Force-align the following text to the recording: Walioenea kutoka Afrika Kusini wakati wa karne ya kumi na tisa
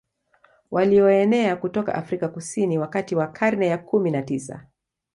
Walioenea 0.71 1.55
kutoka 1.55 1.95
Afrika 1.95 2.27
Kusini 2.27 2.77
wakati 2.77 3.15
wa 3.15 3.27
karne 3.27 3.67
ya 3.67 3.77
kumi 3.77 4.11
na 4.11 4.21
tisa 4.21 4.67